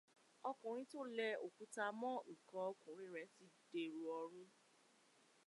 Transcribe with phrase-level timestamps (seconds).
[0.49, 3.43] Ọkùnrin tó lẹ òkuta mọ́ ǹkan ọkùnrin rẹ̀ ti
[3.93, 4.47] dèrò ọ̀run